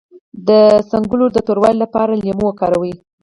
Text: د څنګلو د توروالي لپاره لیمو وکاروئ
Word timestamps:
د 0.47 0.49
څنګلو 0.91 1.25
د 1.31 1.37
توروالي 1.47 1.77
لپاره 1.83 2.17
لیمو 2.23 2.45
وکاروئ 2.47 2.93